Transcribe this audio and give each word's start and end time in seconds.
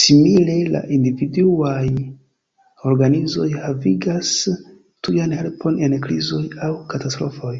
Simile, 0.00 0.52
la 0.74 0.82
individuaj 0.96 1.88
organizoj 2.90 3.46
havigas 3.64 4.30
tujan 5.08 5.34
helpon 5.38 5.80
en 5.88 5.98
krizoj 6.06 6.40
aŭ 6.68 6.70
katastrofoj. 6.94 7.52